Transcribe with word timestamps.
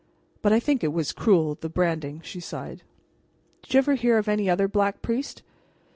But 0.41 0.51
I 0.51 0.59
think 0.59 0.83
it 0.83 0.93
was 0.93 1.13
cruel, 1.13 1.59
the 1.61 1.69
branding," 1.69 2.21
she 2.23 2.39
sighed. 2.39 2.81
"Did 3.61 3.73
you 3.75 3.77
ever 3.77 3.93
hear 3.93 4.17
of 4.17 4.27
any 4.27 4.49
other 4.49 4.67
Black 4.67 5.03
Priest?" 5.03 5.43